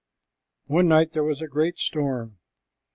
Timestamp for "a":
1.43-1.47